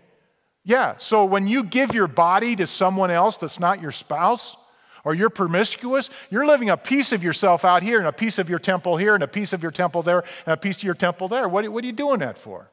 [0.66, 4.56] Yeah, so when you give your body to someone else that's not your spouse,
[5.04, 8.50] or you're promiscuous, you're living a piece of yourself out here, and a piece of
[8.50, 10.94] your temple here, and a piece of your temple there, and a piece of your
[10.94, 11.48] temple there.
[11.48, 12.68] What, what are you doing that for?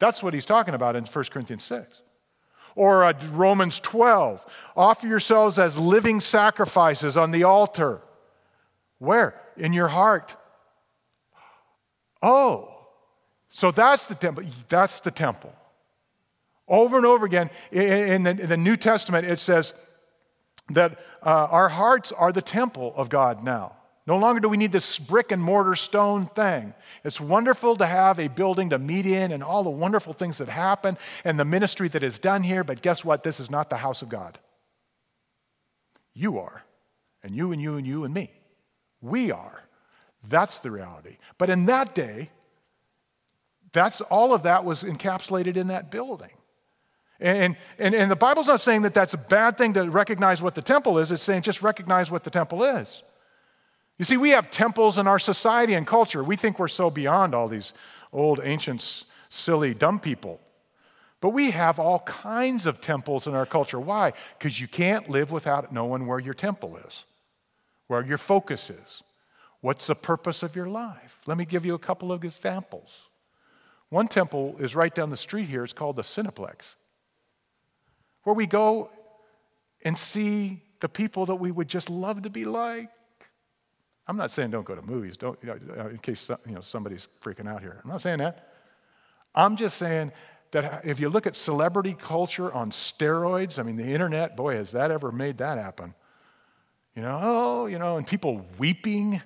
[0.00, 2.02] That's what he's talking about in 1 Corinthians 6.
[2.74, 4.44] Or uh, Romans 12
[4.76, 8.02] offer yourselves as living sacrifices on the altar
[9.00, 9.34] where?
[9.56, 10.36] In your heart.
[12.22, 12.86] Oh,
[13.48, 14.44] so that's the temple.
[14.68, 15.54] That's the temple.
[16.70, 19.74] Over and over again in the, New Testament, it says
[20.70, 23.72] that uh, our hearts are the temple of God now.
[24.06, 26.72] No longer do we need this brick and mortar stone thing.
[27.04, 30.48] It's wonderful to have a building to meet in and all the wonderful things that
[30.48, 33.24] happen and the ministry that is done here, but guess what?
[33.24, 34.38] This is not the house of God.
[36.14, 36.62] You are,
[37.24, 38.30] and you and you and you and me.
[39.00, 39.64] We are.
[40.28, 41.16] That's the reality.
[41.36, 42.30] But in that day,
[43.72, 46.30] that's all of that was encapsulated in that building.
[47.20, 50.54] And, and, and the Bible's not saying that that's a bad thing to recognize what
[50.54, 53.02] the temple is, it's saying just recognize what the temple is.
[53.98, 56.24] You see, we have temples in our society and culture.
[56.24, 57.74] We think we're so beyond all these
[58.12, 60.40] old, ancient, silly, dumb people.
[61.20, 63.78] But we have all kinds of temples in our culture.
[63.78, 64.14] Why?
[64.38, 67.04] Because you can't live without knowing where your temple is
[67.90, 69.02] where your focus is.
[69.62, 71.18] What's the purpose of your life?
[71.26, 73.08] Let me give you a couple of examples.
[73.88, 75.64] One temple is right down the street here.
[75.64, 76.76] It's called the Cineplex,
[78.24, 78.90] where we go
[79.84, 82.90] and see the people that we would just love to be like.
[84.06, 87.08] I'm not saying don't go to movies, don't, you know, in case you know, somebody's
[87.20, 87.80] freaking out here.
[87.84, 88.48] I'm not saying that.
[89.34, 90.12] I'm just saying
[90.50, 94.72] that if you look at celebrity culture on steroids, I mean, the internet, boy, has
[94.72, 95.94] that ever made that happen?
[96.96, 99.22] You know, oh, you know, and people weeping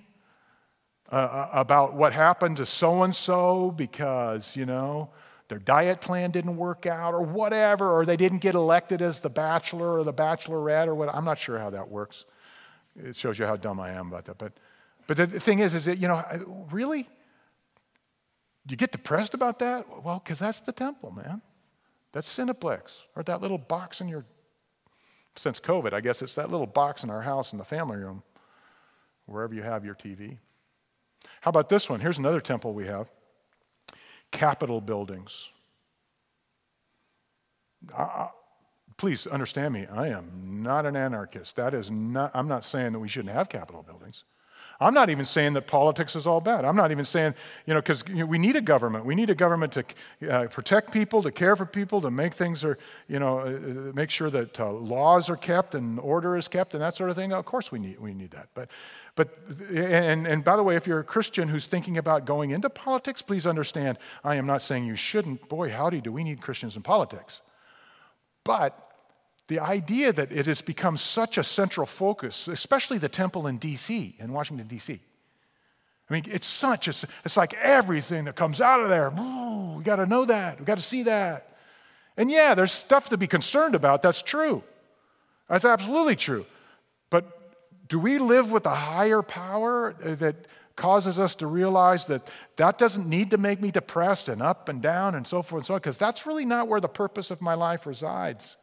[1.11, 5.11] uh, uh about what happened to so and so because, you know,
[5.49, 9.29] their diet plan didn't work out or whatever, or they didn't get elected as the
[9.29, 11.15] bachelor or the bachelorette or what.
[11.15, 12.25] I'm not sure how that works.
[12.97, 14.39] It shows you how dumb I am about that.
[14.39, 14.53] But,
[15.07, 16.23] but the thing is, is that, you know,
[16.71, 17.09] really?
[18.67, 19.85] You get depressed about that?
[20.03, 21.43] Well, because that's the temple, man.
[22.13, 24.25] That's Cineplex, or that little box in your
[25.37, 28.23] since COVID, I guess it's that little box in our house in the family room,
[29.27, 30.39] wherever you have your TV.
[31.41, 32.01] How about this one?
[32.01, 33.11] Here's another temple we have
[34.35, 35.51] Capitol buildings.
[38.97, 41.57] Please understand me, I am not an anarchist.
[41.57, 44.25] That is not, I'm not saying that we shouldn't have Capitol buildings.
[44.81, 46.65] I'm not even saying that politics is all bad.
[46.65, 47.35] I'm not even saying,
[47.67, 49.05] you know, because you know, we need a government.
[49.05, 49.85] We need a government to
[50.31, 53.93] uh, protect people, to care for people, to make things are, you know, uh, uh,
[53.95, 57.17] make sure that uh, laws are kept and order is kept and that sort of
[57.17, 57.33] thing.
[57.33, 58.49] Of course, we need, we need that.
[58.55, 58.71] But,
[59.17, 59.39] but
[59.71, 63.23] and, and by the way, if you're a Christian who's thinking about going into politics,
[63.23, 65.49] please understand, I am not saying you shouldn't.
[65.49, 67.43] Boy, howdy, do we need Christians in politics.
[68.45, 68.94] But
[69.49, 74.17] the idea that it has become such a central focus, especially the temple in D.C.,
[74.19, 75.01] in Washington, D.C.
[76.09, 79.11] I mean, it's such, a, it's like everything that comes out of there.
[79.11, 80.61] We got to know that.
[80.61, 81.57] We got to see that.
[82.17, 84.03] And yeah, there's stuff to be concerned about.
[84.03, 84.63] That's true.
[85.49, 86.47] That's absolutely true.
[87.11, 90.37] But do we live with a higher power that
[90.77, 94.81] causes us to realize that that doesn't need to make me depressed and up and
[94.81, 95.81] down and so forth and so on?
[95.81, 98.57] Because that's really not where the purpose of my life resides.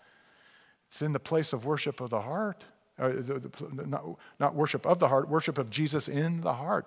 [0.92, 2.66] It's in the place of worship of the heart.
[3.00, 4.04] Uh, the, the, not,
[4.42, 6.86] not worship of the heart, worship of Jesus in the heart,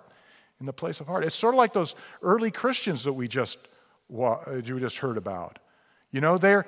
[0.59, 1.23] in the place of heart.
[1.23, 3.57] It's sort of like those early Christians that we just,
[4.15, 5.57] uh, you just heard about.
[6.11, 6.67] You know, they're,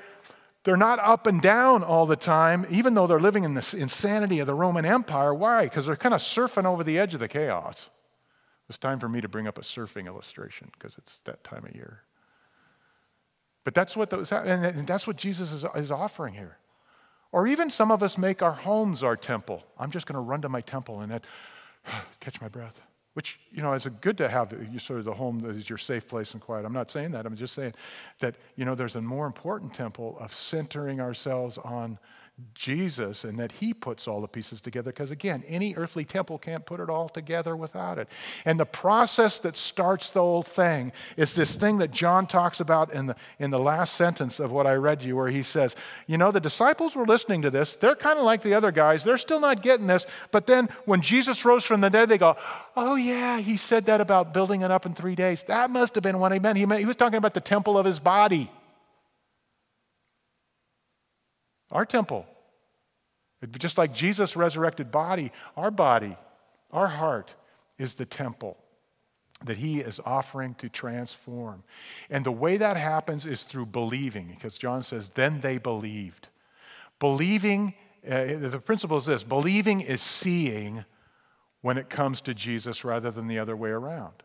[0.63, 4.39] they're not up and down all the time, even though they're living in the insanity
[4.39, 5.31] of the Roman Empire.
[5.31, 5.65] Why?
[5.65, 7.91] Because they're kind of surfing over the edge of the chaos.
[8.67, 11.75] It's time for me to bring up a surfing illustration because it's that time of
[11.75, 12.01] year.
[13.63, 16.57] But that's what those, and that's what Jesus is, is offering here.
[17.31, 19.63] Or even some of us make our homes our temple.
[19.77, 21.19] I'm just going to run to my temple and
[22.19, 22.81] catch my breath.
[23.13, 25.67] Which, you know, is good to have uh, you sort of the home that is
[25.67, 26.65] your safe place and quiet.
[26.65, 27.25] I'm not saying that.
[27.25, 27.73] I'm just saying
[28.19, 31.97] that, you know, there's a more important temple of centering ourselves on
[32.53, 34.91] Jesus and that He puts all the pieces together.
[34.91, 38.07] Because again, any earthly temple can't put it all together without it.
[38.45, 42.93] And the process that starts the whole thing is this thing that John talks about
[42.93, 46.19] in the, in the last sentence of what I read you, where he says, You
[46.19, 47.75] know, the disciples were listening to this.
[47.75, 49.03] They're kind of like the other guys.
[49.03, 50.05] They're still not getting this.
[50.31, 52.37] But then when Jesus rose from the dead, they go,
[52.75, 55.41] Oh, yeah, he said that about building it up in three days.
[55.43, 56.59] That must have been what he meant.
[56.59, 58.51] He, meant, he was talking about the temple of his body.
[61.71, 62.25] Our temple.
[63.57, 66.15] Just like Jesus' resurrected body, our body,
[66.71, 67.35] our heart
[67.77, 68.57] is the temple
[69.45, 71.63] that he is offering to transform.
[72.09, 76.29] And the way that happens is through believing, because John says, then they believed.
[76.99, 77.75] Believing,
[78.09, 80.83] uh, the principle is this believing is seeing
[81.61, 84.23] when it comes to Jesus rather than the other way around.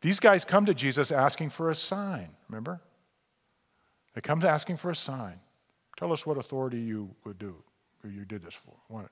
[0.00, 2.80] These guys come to Jesus asking for a sign, remember?
[4.14, 5.40] They come to asking for a sign.
[5.98, 7.56] Tell us what authority you would do,
[8.04, 9.10] or you did this for.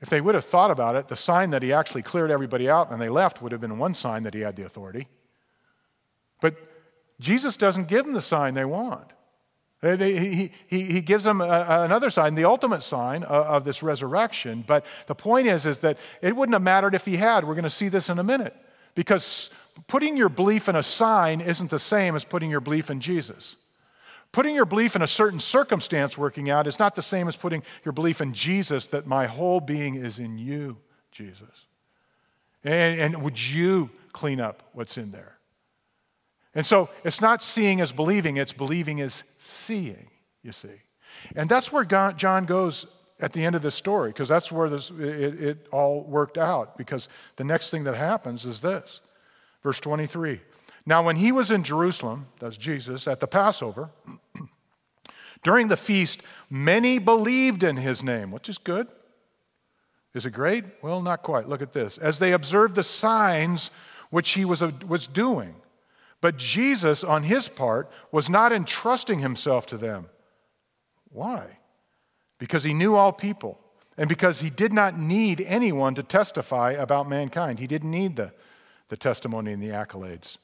[0.00, 2.92] If they would have thought about it, the sign that he actually cleared everybody out
[2.92, 5.08] and they left would have been one sign that he had the authority.
[6.40, 6.54] But
[7.18, 9.10] Jesus doesn't give them the sign they want.
[9.82, 14.62] He, he, he gives them another sign, the ultimate sign of this resurrection.
[14.64, 17.44] But the point is, is that it wouldn't have mattered if he had.
[17.44, 18.56] We're going to see this in a minute.
[18.94, 19.50] Because
[19.88, 23.56] putting your belief in a sign isn't the same as putting your belief in Jesus.
[24.32, 27.62] Putting your belief in a certain circumstance working out is not the same as putting
[27.84, 30.76] your belief in Jesus, that my whole being is in you,
[31.10, 31.66] Jesus.
[32.62, 35.38] And, and would you clean up what's in there?
[36.54, 40.10] And so it's not seeing as believing, it's believing as seeing,
[40.42, 40.82] you see.
[41.34, 42.86] And that's where John goes
[43.20, 46.76] at the end of this story, because that's where this, it, it all worked out.
[46.76, 49.00] Because the next thing that happens is this
[49.62, 50.40] verse 23
[50.88, 53.90] now, when he was in Jerusalem, that's Jesus, at the Passover,
[55.42, 58.88] during the feast, many believed in his name, which is good.
[60.14, 60.64] Is it great?
[60.80, 61.46] Well, not quite.
[61.46, 61.98] Look at this.
[61.98, 63.70] As they observed the signs
[64.08, 65.56] which he was, uh, was doing.
[66.22, 70.08] But Jesus, on his part, was not entrusting himself to them.
[71.10, 71.58] Why?
[72.38, 73.60] Because he knew all people,
[73.98, 77.58] and because he did not need anyone to testify about mankind.
[77.58, 78.32] He didn't need the,
[78.88, 80.38] the testimony and the accolades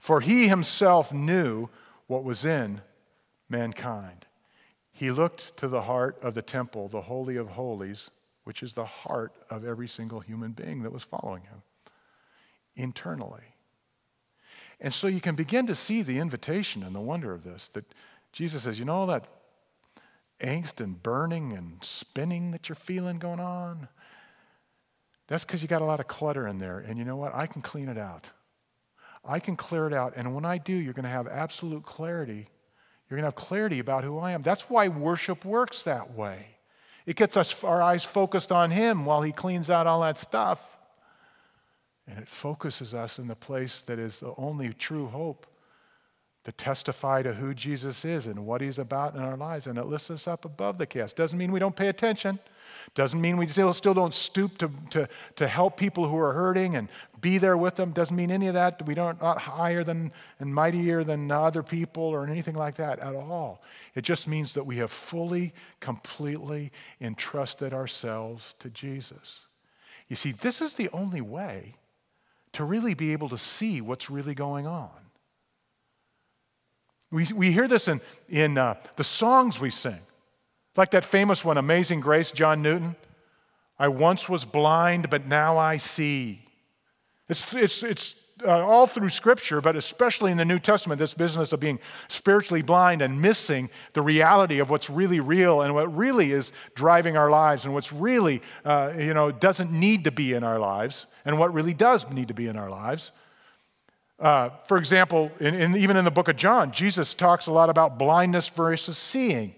[0.00, 1.68] for he himself knew
[2.08, 2.80] what was in
[3.48, 4.26] mankind.
[4.90, 8.10] He looked to the heart of the temple, the Holy of Holies,
[8.44, 11.62] which is the heart of every single human being that was following him
[12.74, 13.44] internally.
[14.80, 17.84] And so you can begin to see the invitation and the wonder of this that
[18.32, 19.26] Jesus says, you know, all that
[20.40, 23.88] angst and burning and spinning that you're feeling going on?
[25.28, 26.78] That's because you got a lot of clutter in there.
[26.78, 27.34] And you know what?
[27.34, 28.30] I can clean it out.
[29.24, 30.14] I can clear it out.
[30.16, 32.46] And when I do, you're going to have absolute clarity.
[33.08, 34.42] You're going to have clarity about who I am.
[34.42, 36.46] That's why worship works that way.
[37.06, 40.60] It gets us our eyes focused on Him while He cleans out all that stuff.
[42.06, 45.46] And it focuses us in the place that is the only true hope
[46.44, 49.66] to testify to who Jesus is and what he's about in our lives.
[49.66, 51.12] And it lifts us up above the chaos.
[51.12, 52.38] Doesn't mean we don't pay attention.
[52.94, 56.76] Doesn't mean we still, still don't stoop to, to, to help people who are hurting
[56.76, 56.88] and
[57.20, 57.92] be there with them.
[57.92, 58.86] Doesn't mean any of that.
[58.86, 63.14] We don't not higher than and mightier than other people or anything like that at
[63.14, 63.62] all.
[63.94, 69.42] It just means that we have fully, completely entrusted ourselves to Jesus.
[70.08, 71.76] You see, this is the only way
[72.52, 74.90] to really be able to see what's really going on.
[77.12, 79.98] We, we hear this in, in uh, the songs we sing.
[80.80, 82.96] Like that famous one, Amazing Grace, John Newton.
[83.78, 86.40] I once was blind, but now I see.
[87.28, 88.14] It's, it's, it's
[88.46, 92.62] uh, all through Scripture, but especially in the New Testament, this business of being spiritually
[92.62, 97.28] blind and missing the reality of what's really real and what really is driving our
[97.28, 101.38] lives and what's really, uh, you know, doesn't need to be in our lives and
[101.38, 103.12] what really does need to be in our lives.
[104.18, 107.68] Uh, for example, in, in, even in the book of John, Jesus talks a lot
[107.68, 109.54] about blindness versus seeing.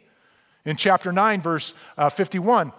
[0.65, 2.73] In chapter 9, verse uh, 51,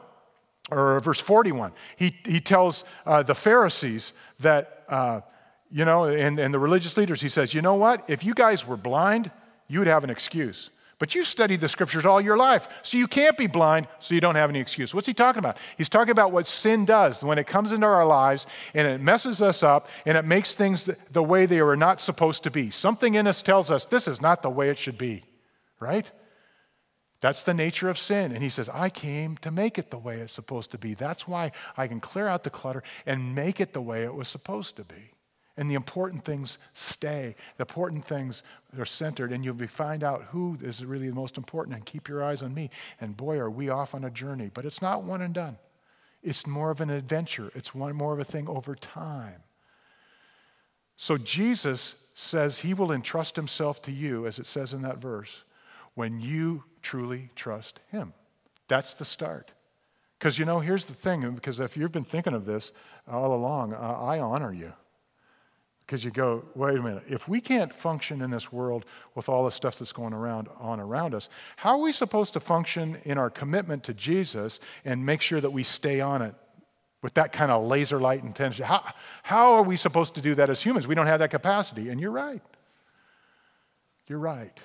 [0.71, 5.21] or verse 41, he, he tells uh, the Pharisees that, uh,
[5.69, 8.09] you know, and, and the religious leaders, he says, you know what?
[8.09, 9.31] If you guys were blind,
[9.67, 10.69] you would have an excuse.
[10.99, 14.21] But you studied the scriptures all your life, so you can't be blind, so you
[14.21, 14.93] don't have any excuse.
[14.93, 15.57] What's he talking about?
[15.77, 19.41] He's talking about what sin does when it comes into our lives and it messes
[19.41, 22.69] us up and it makes things the way they are not supposed to be.
[22.69, 25.23] Something in us tells us this is not the way it should be,
[25.79, 26.09] right?
[27.23, 28.33] That's the nature of sin.
[28.33, 30.93] And he says, I came to make it the way it's supposed to be.
[30.93, 34.27] That's why I can clear out the clutter and make it the way it was
[34.27, 35.13] supposed to be.
[35.55, 37.37] And the important things stay.
[37.55, 38.43] The important things
[38.77, 41.77] are centered, and you'll find out who is really the most important.
[41.77, 42.69] And keep your eyes on me.
[42.99, 44.51] And boy, are we off on a journey.
[44.53, 45.57] But it's not one and done.
[46.23, 47.53] It's more of an adventure.
[47.55, 49.43] It's one more of a thing over time.
[50.97, 55.43] So Jesus says he will entrust himself to you, as it says in that verse,
[55.93, 58.13] when you truly trust him.
[58.67, 59.51] That's the start.
[60.19, 61.29] Because you know, here's the thing.
[61.31, 62.71] Because if you've been thinking of this
[63.07, 64.73] all along, uh, I honor you.
[65.81, 69.43] Because you go, wait a minute, if we can't function in this world with all
[69.43, 71.27] the stuff that's going around on around us,
[71.57, 75.51] how are we supposed to function in our commitment to Jesus and make sure that
[75.51, 76.35] we stay on it
[77.01, 78.63] with that kind of laser light intention?
[78.63, 80.87] How, how are we supposed to do that as humans?
[80.87, 81.89] We don't have that capacity.
[81.89, 82.41] And you're right.
[84.07, 84.57] You're right.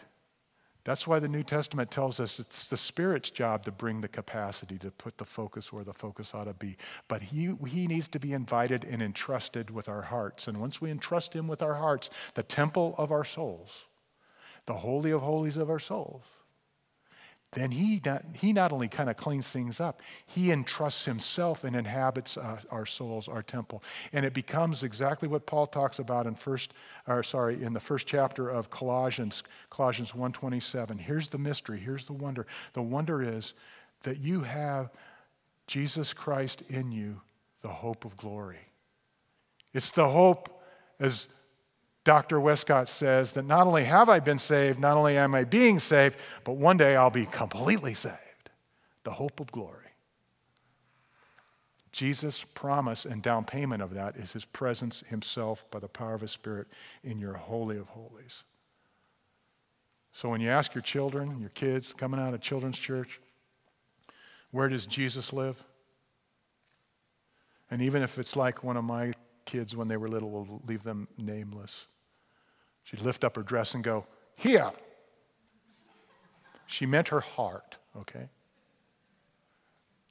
[0.88, 4.78] That's why the New Testament tells us it's the Spirit's job to bring the capacity
[4.78, 6.78] to put the focus where the focus ought to be.
[7.08, 10.48] But he, he needs to be invited and entrusted with our hearts.
[10.48, 13.84] And once we entrust Him with our hearts, the temple of our souls,
[14.64, 16.24] the Holy of Holies of our souls,
[17.52, 21.74] then he not, he not only kind of cleans things up, he entrusts himself and
[21.74, 23.82] inhabits uh, our souls, our temple.
[24.12, 26.74] And it becomes exactly what Paul talks about in first,
[27.06, 31.00] or sorry, in the first chapter of Colossians, Colossians 1.27.
[31.00, 32.46] Here's the mystery, here's the wonder.
[32.74, 33.54] The wonder is
[34.02, 34.90] that you have
[35.66, 37.20] Jesus Christ in you,
[37.62, 38.58] the hope of glory.
[39.72, 40.62] It's the hope,
[41.00, 41.28] as
[42.08, 42.40] Dr.
[42.40, 46.16] Westcott says that not only have I been saved, not only am I being saved,
[46.42, 48.48] but one day I'll be completely saved.
[49.04, 49.84] The hope of glory.
[51.92, 56.22] Jesus' promise and down payment of that is his presence himself by the power of
[56.22, 56.68] his Spirit
[57.04, 58.42] in your Holy of Holies.
[60.14, 63.20] So when you ask your children, your kids coming out of children's church,
[64.50, 65.62] where does Jesus live?
[67.70, 69.12] And even if it's like one of my
[69.44, 71.84] kids when they were little, we'll leave them nameless.
[72.88, 74.70] She'd lift up her dress and go, Here.
[76.66, 78.28] She meant her heart, okay?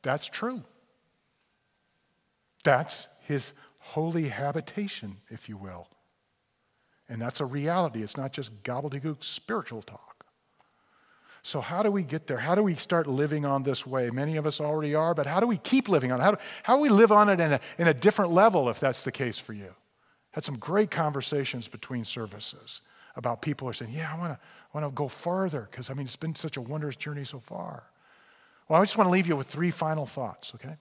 [0.03, 0.63] That's true.
[2.63, 5.87] That's his holy habitation, if you will.
[7.09, 8.03] And that's a reality.
[8.03, 10.25] It's not just gobbledygook spiritual talk.
[11.41, 12.37] So, how do we get there?
[12.37, 14.09] How do we start living on this way?
[14.09, 16.23] Many of us already are, but how do we keep living on it?
[16.23, 18.79] How do, how do we live on it in a, in a different level if
[18.79, 19.73] that's the case for you?
[20.37, 22.81] Had some great conversations between services
[23.15, 24.39] about people who are saying, Yeah, I want to
[24.71, 27.85] want to go farther because I mean, it's been such a wondrous journey so far.
[28.69, 30.75] Well, I just want to leave you with three final thoughts, okay?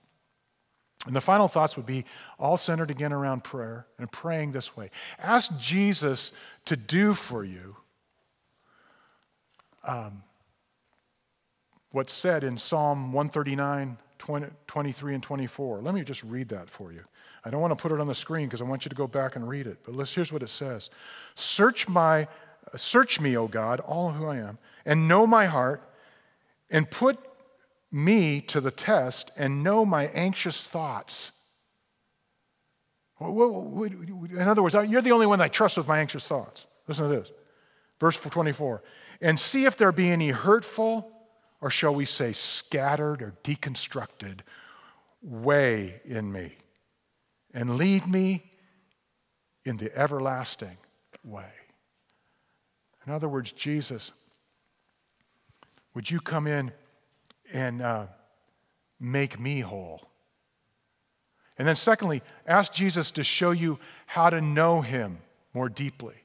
[1.07, 2.05] And the final thoughts would be
[2.37, 4.91] all centered again around prayer and praying this way.
[5.17, 6.33] Ask Jesus
[6.65, 7.75] to do for you
[9.83, 10.21] um,
[11.93, 15.81] what's said in Psalm 139, 20, 23, and 24.
[15.81, 17.01] Let me just read that for you.
[17.47, 19.07] I don't want to put it on the screen because I want you to go
[19.07, 19.77] back and read it.
[19.85, 20.89] But let's, here's what it says
[21.35, 22.27] Search, my,
[22.75, 25.81] search me, O God, all who I am, and know my heart,
[26.69, 27.17] and put
[27.89, 31.31] me to the test, and know my anxious thoughts.
[33.21, 36.65] In other words, you're the only one I trust with my anxious thoughts.
[36.85, 37.31] Listen to this.
[37.97, 38.83] Verse 24.
[39.21, 41.09] And see if there be any hurtful,
[41.61, 44.41] or shall we say scattered or deconstructed
[45.21, 46.57] way in me,
[47.53, 48.43] and lead me
[49.65, 50.77] in the everlasting
[51.23, 51.51] way.
[53.05, 54.11] In other words, Jesus,
[55.93, 56.71] would you come in
[57.53, 58.07] and uh,
[58.99, 60.01] make me whole?
[61.57, 65.19] And then, secondly, ask Jesus to show you how to know him
[65.53, 66.15] more deeply.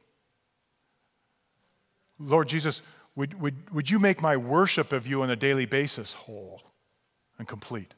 [2.18, 2.82] Lord Jesus,
[3.16, 6.62] would, would, would you make my worship of you on a daily basis whole
[7.38, 7.94] and complete?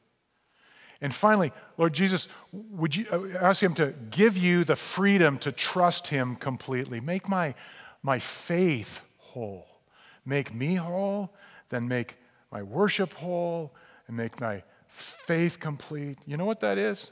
[1.05, 3.07] And finally, Lord Jesus, would you
[3.39, 6.99] ask him to give you the freedom to trust him completely?
[6.99, 7.55] Make my,
[8.03, 9.67] my faith whole.
[10.25, 11.35] Make me whole,
[11.69, 12.17] then make
[12.51, 13.75] my worship whole,
[14.09, 16.17] and make my faith complete.
[16.25, 17.11] You know what that is?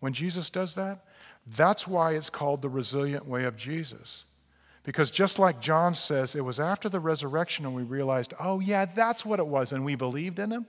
[0.00, 1.06] When Jesus does that?
[1.46, 4.24] That's why it's called the resilient way of Jesus.
[4.82, 8.84] Because just like John says, it was after the resurrection and we realized, oh, yeah,
[8.84, 10.66] that's what it was, and we believed in him.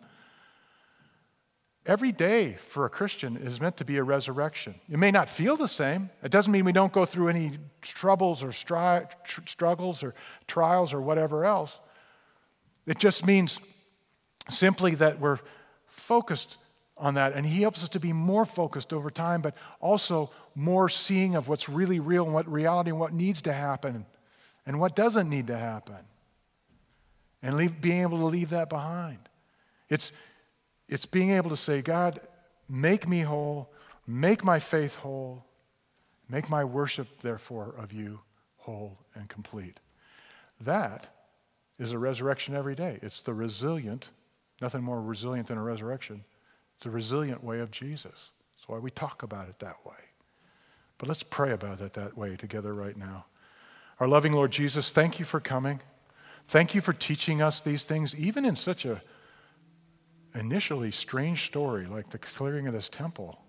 [1.86, 4.74] Every day for a Christian is meant to be a resurrection.
[4.90, 6.10] It may not feel the same.
[6.24, 10.16] It doesn't mean we don't go through any troubles or stri- tr- struggles or
[10.48, 11.80] trials or whatever else.
[12.88, 13.60] It just means
[14.50, 15.38] simply that we're
[15.86, 16.58] focused
[16.98, 17.34] on that.
[17.34, 21.48] And He helps us to be more focused over time, but also more seeing of
[21.48, 24.08] what's really real and what reality and what needs to happen
[24.66, 25.98] and what doesn't need to happen.
[27.44, 29.20] And leave, being able to leave that behind.
[29.88, 30.12] It's,
[30.88, 32.20] it's being able to say, God,
[32.70, 33.72] make me whole,
[34.08, 35.46] make my faith whole,
[36.30, 38.20] make my worship, therefore, of you
[38.58, 39.80] whole and complete.
[40.62, 41.08] That
[41.78, 43.00] is a resurrection every day.
[43.02, 44.10] It's the resilient,
[44.62, 46.24] nothing more resilient than a resurrection.
[46.78, 48.32] It's a resilient way of Jesus.
[48.56, 49.94] That's why we talk about it that way.
[50.98, 53.26] But let's pray about it that way together right now.
[54.00, 55.82] Our loving Lord Jesus, thank you for coming.
[56.48, 59.02] Thank you for teaching us these things, even in such a
[60.36, 63.40] initially strange story like the clearing of this temple.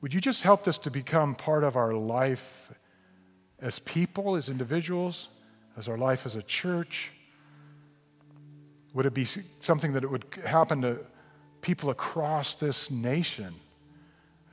[0.00, 2.72] Would you just help this to become part of our life
[3.60, 5.28] as people, as individuals,
[5.76, 7.10] as our life as a church?
[8.92, 9.26] Would it be
[9.60, 10.98] something that it would happen to
[11.60, 13.54] people across this nation,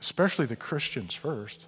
[0.00, 1.66] especially the Christians first?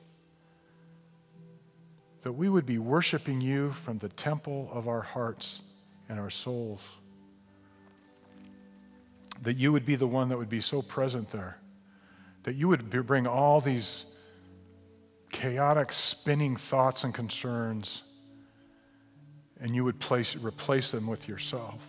[2.22, 5.60] That we would be worshiping you from the temple of our hearts
[6.08, 6.82] and our souls
[9.42, 11.58] that you would be the one that would be so present there,
[12.42, 14.06] that you would bring all these
[15.30, 18.02] chaotic, spinning thoughts and concerns,
[19.60, 21.82] and you would place, replace them with yourself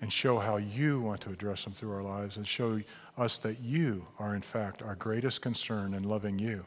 [0.00, 2.80] and show how you want to address them through our lives and show
[3.16, 6.64] us that you are, in fact, our greatest concern in loving you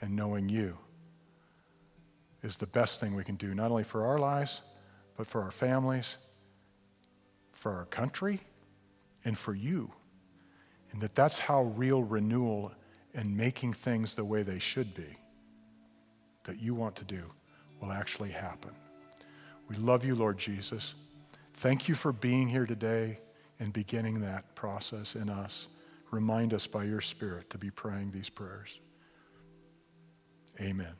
[0.00, 0.76] and knowing you
[2.42, 4.62] is the best thing we can do, not only for our lives,
[5.16, 6.16] but for our families,
[7.52, 8.40] for our country,
[9.24, 9.92] and for you.
[10.92, 12.72] And that that's how real renewal
[13.14, 15.18] and making things the way they should be,
[16.44, 17.24] that you want to do,
[17.80, 18.70] will actually happen.
[19.68, 20.94] We love you, Lord Jesus.
[21.54, 23.18] Thank you for being here today
[23.60, 25.68] and beginning that process in us.
[26.10, 28.78] Remind us by your Spirit to be praying these prayers.
[30.60, 30.94] Amen.